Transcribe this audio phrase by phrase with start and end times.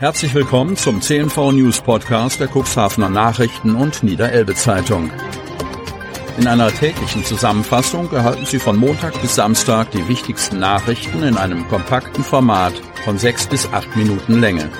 [0.00, 5.10] Herzlich willkommen zum CNV News Podcast der Cuxhavener Nachrichten und Niederelbe Zeitung.
[6.38, 11.68] In einer täglichen Zusammenfassung erhalten Sie von Montag bis Samstag die wichtigsten Nachrichten in einem
[11.68, 12.72] kompakten Format
[13.04, 14.70] von sechs bis acht Minuten Länge.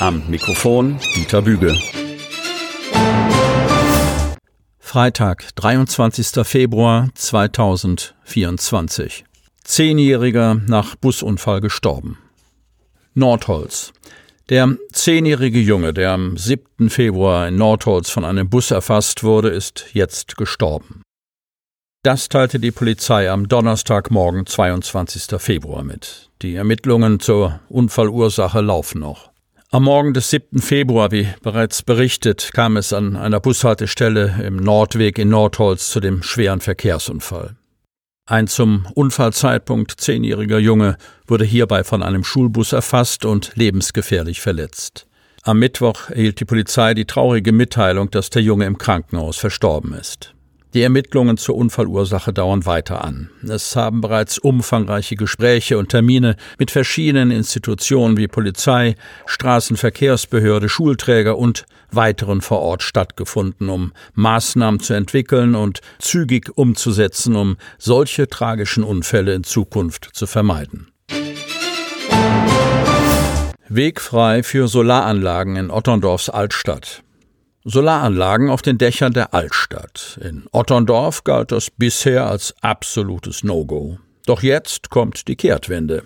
[0.00, 1.78] Am Mikrofon Dieter Bügel.
[4.80, 6.44] Freitag, 23.
[6.44, 9.24] Februar 2024.
[9.62, 12.18] Zehnjähriger nach Busunfall gestorben.
[13.14, 13.92] Nordholz.
[14.48, 16.88] Der zehnjährige Junge, der am 7.
[16.88, 21.02] Februar in Nordholz von einem Bus erfasst wurde, ist jetzt gestorben.
[22.02, 25.38] Das teilte die Polizei am Donnerstagmorgen, 22.
[25.38, 26.30] Februar mit.
[26.40, 29.30] Die Ermittlungen zur Unfallursache laufen noch.
[29.70, 30.60] Am Morgen des 7.
[30.60, 36.22] Februar, wie bereits berichtet, kam es an einer Bushaltestelle im Nordweg in Nordholz zu dem
[36.22, 37.56] schweren Verkehrsunfall.
[38.30, 45.06] Ein zum Unfallzeitpunkt zehnjähriger Junge wurde hierbei von einem Schulbus erfasst und lebensgefährlich verletzt.
[45.44, 50.34] Am Mittwoch erhielt die Polizei die traurige Mitteilung, dass der Junge im Krankenhaus verstorben ist.
[50.74, 53.30] Die Ermittlungen zur Unfallursache dauern weiter an.
[53.48, 58.94] Es haben bereits umfangreiche Gespräche und Termine mit verschiedenen Institutionen wie Polizei,
[59.26, 67.56] Straßenverkehrsbehörde, Schulträger und weiteren vor Ort stattgefunden, um Maßnahmen zu entwickeln und zügig umzusetzen, um
[67.78, 70.88] solche tragischen Unfälle in Zukunft zu vermeiden.
[73.70, 77.02] Weg frei für Solaranlagen in Otterndorfs Altstadt.
[77.70, 80.18] Solaranlagen auf den Dächern der Altstadt.
[80.22, 83.98] In Otterndorf galt das bisher als absolutes No-Go.
[84.24, 86.04] Doch jetzt kommt die Kehrtwende.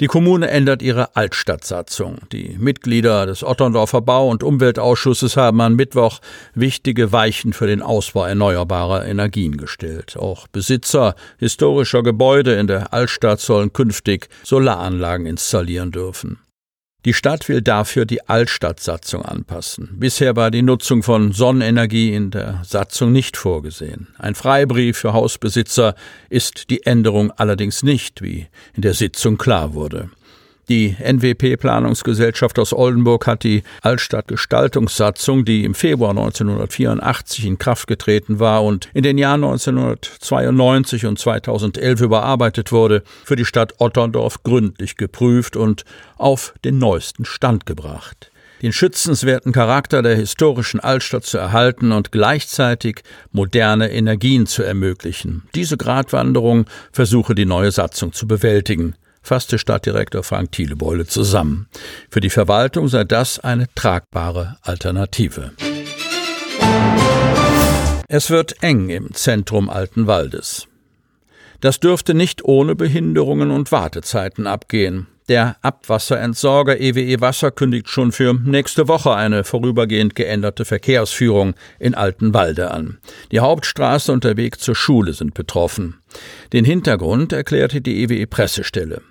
[0.00, 2.18] Die Kommune ändert ihre Altstadtsatzung.
[2.32, 6.18] Die Mitglieder des Otterndorfer Bau- und Umweltausschusses haben am Mittwoch
[6.54, 10.16] wichtige Weichen für den Ausbau erneuerbarer Energien gestellt.
[10.16, 16.38] Auch Besitzer historischer Gebäude in der Altstadt sollen künftig Solaranlagen installieren dürfen.
[17.08, 19.88] Die Stadt will dafür die Altstadtsatzung anpassen.
[19.92, 24.08] Bisher war die Nutzung von Sonnenenergie in der Satzung nicht vorgesehen.
[24.18, 25.94] Ein Freibrief für Hausbesitzer
[26.28, 30.10] ist die Änderung allerdings nicht, wie in der Sitzung klar wurde.
[30.68, 38.62] Die NWP-Planungsgesellschaft aus Oldenburg hat die Altstadtgestaltungssatzung, die im Februar 1984 in Kraft getreten war
[38.62, 45.56] und in den Jahren 1992 und 2011 überarbeitet wurde, für die Stadt Otterndorf gründlich geprüft
[45.56, 45.86] und
[46.18, 48.30] auf den neuesten Stand gebracht
[48.62, 55.44] den schützenswerten Charakter der historischen Altstadt zu erhalten und gleichzeitig moderne Energien zu ermöglichen.
[55.54, 58.96] Diese Gratwanderung versuche die neue Satzung zu bewältigen
[59.28, 61.68] fasste Stadtdirektor Frank Thielebeule zusammen.
[62.10, 65.52] Für die Verwaltung sei das eine tragbare Alternative.
[68.08, 70.66] Es wird eng im Zentrum Altenwaldes.
[71.60, 75.08] Das dürfte nicht ohne Behinderungen und Wartezeiten abgehen.
[75.28, 81.94] Der Abwasserentsorger EWE e Wasser kündigt schon für nächste Woche eine vorübergehend geänderte Verkehrsführung in
[81.94, 82.96] Altenwalde an.
[83.30, 85.98] Die Hauptstraße und der Weg zur Schule sind betroffen.
[86.54, 89.02] Den Hintergrund erklärte die EWE e Pressestelle.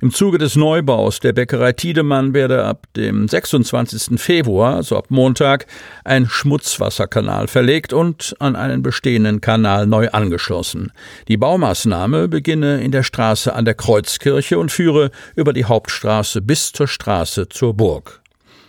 [0.00, 4.20] Im Zuge des Neubaus der Bäckerei Tiedemann werde ab dem 26.
[4.20, 5.66] Februar, also ab Montag,
[6.04, 10.92] ein Schmutzwasserkanal verlegt und an einen bestehenden Kanal neu angeschlossen.
[11.28, 16.72] Die Baumaßnahme beginne in der Straße an der Kreuzkirche und führe über die Hauptstraße bis
[16.72, 18.22] zur Straße zur Burg.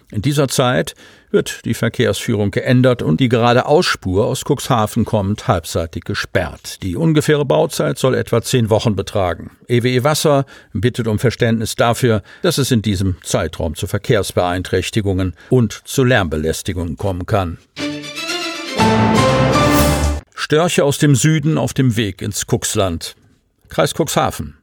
[0.10, 0.96] In dieser Zeit
[1.32, 6.82] wird die Verkehrsführung geändert und die gerade Ausspur aus Cuxhaven kommt halbseitig gesperrt.
[6.82, 9.52] Die ungefähre Bauzeit soll etwa zehn Wochen betragen.
[9.68, 15.82] EWE e Wasser bittet um Verständnis dafür, dass es in diesem Zeitraum zu Verkehrsbeeinträchtigungen und
[15.84, 17.58] zu Lärmbelästigungen kommen kann.
[20.34, 23.18] Störche aus dem Süden auf dem Weg ins Cuxland.
[23.68, 24.58] Kreis Cuxhaven.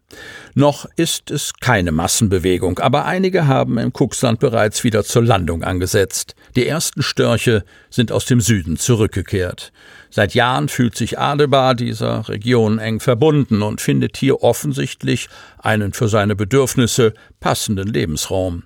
[0.57, 6.37] Noch ist es keine Massenbewegung, aber einige haben im Kuxland bereits wieder zur Landung angesetzt.
[6.55, 9.73] Die ersten Störche sind aus dem Süden zurückgekehrt.
[10.11, 15.29] Seit Jahren fühlt sich Adebar dieser Region eng verbunden und findet hier offensichtlich
[15.59, 18.63] einen für seine Bedürfnisse passenden Lebensraum.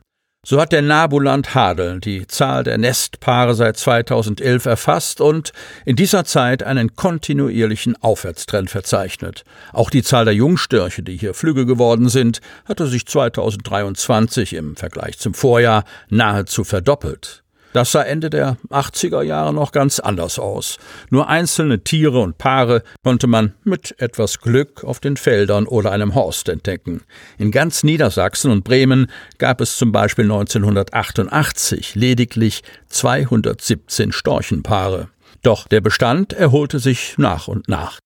[0.51, 5.53] So hat der Nabuland Hadel die Zahl der Nestpaare seit 2011 erfasst und
[5.85, 9.45] in dieser Zeit einen kontinuierlichen Aufwärtstrend verzeichnet.
[9.75, 15.19] Auch die Zahl der Jungstörche, die hier Flügge geworden sind, hatte sich 2023 im Vergleich
[15.19, 17.45] zum Vorjahr nahezu verdoppelt.
[17.73, 20.79] Das sah Ende der 80er Jahre noch ganz anders aus.
[21.11, 26.15] Nur einzelne Tiere und Paare konnte man mit etwas Glück auf den Feldern oder einem
[26.15, 27.03] Horst entdecken.
[27.37, 35.09] In ganz Niedersachsen und Bremen gab es zum Beispiel 1988 lediglich 217 Storchenpaare.
[35.43, 37.99] Doch der Bestand erholte sich nach und nach.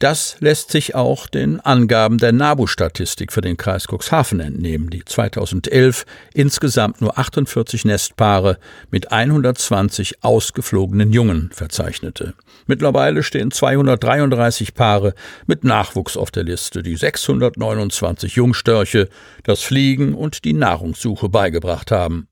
[0.00, 6.04] Das lässt sich auch den Angaben der NABU-Statistik für den Kreis Cuxhaven entnehmen, die 2011
[6.34, 8.58] insgesamt nur 48 Nestpaare
[8.90, 12.34] mit 120 ausgeflogenen Jungen verzeichnete.
[12.66, 15.14] Mittlerweile stehen 233 Paare
[15.46, 19.08] mit Nachwuchs auf der Liste, die 629 Jungstörche
[19.44, 22.26] das Fliegen und die Nahrungssuche beigebracht haben.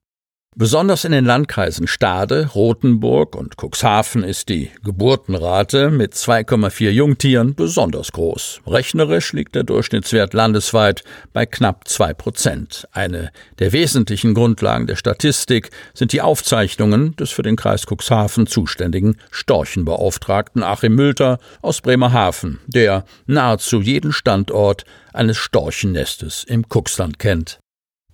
[0.55, 8.13] Besonders in den Landkreisen Stade, Rothenburg und Cuxhaven ist die Geburtenrate mit 2,4 Jungtieren besonders
[8.13, 8.61] groß.
[8.67, 12.87] Rechnerisch liegt der Durchschnittswert landesweit bei knapp zwei Prozent.
[12.93, 19.17] Eine der wesentlichen Grundlagen der Statistik sind die Aufzeichnungen des für den Kreis Cuxhaven zuständigen
[19.31, 24.85] Storchenbeauftragten Achim Mülter aus Bremerhaven, der nahezu jeden Standort
[25.15, 27.59] eines Storchennestes im Cuxland kennt.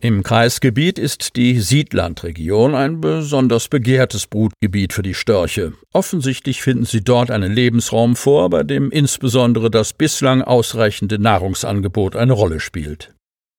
[0.01, 5.73] Im Kreisgebiet ist die Siedlandregion ein besonders begehrtes Brutgebiet für die Störche.
[5.93, 12.33] Offensichtlich finden sie dort einen Lebensraum vor, bei dem insbesondere das bislang ausreichende Nahrungsangebot eine
[12.33, 13.13] Rolle spielt.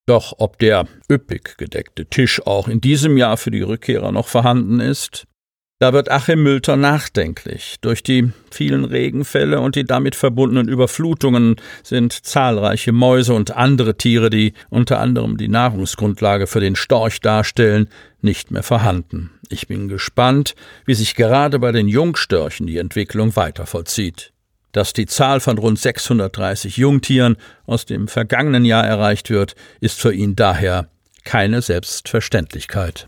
[0.08, 4.80] Doch ob der üppig gedeckte Tisch auch in diesem Jahr für die Rückkehrer noch vorhanden
[4.80, 5.26] ist,
[5.80, 7.78] da wird Achim Mülter nachdenklich.
[7.80, 14.30] Durch die vielen Regenfälle und die damit verbundenen Überflutungen sind zahlreiche Mäuse und andere Tiere,
[14.30, 17.88] die unter anderem die Nahrungsgrundlage für den Storch darstellen,
[18.22, 19.32] nicht mehr vorhanden.
[19.48, 20.54] Ich bin gespannt,
[20.86, 24.34] wie sich gerade bei den Jungstörchen die Entwicklung weiter vollzieht.
[24.74, 30.14] Dass die Zahl von rund 630 Jungtieren aus dem vergangenen Jahr erreicht wird, ist für
[30.14, 30.90] ihn daher
[31.24, 33.08] keine Selbstverständlichkeit.